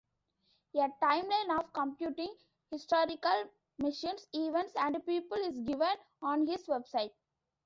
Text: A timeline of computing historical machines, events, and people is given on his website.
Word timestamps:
A 0.73 0.89
timeline 0.99 1.59
of 1.59 1.71
computing 1.73 2.33
historical 2.71 3.51
machines, 3.77 4.25
events, 4.33 4.73
and 4.75 5.05
people 5.05 5.37
is 5.37 5.59
given 5.59 5.95
on 6.23 6.47
his 6.47 6.65
website. 6.65 7.11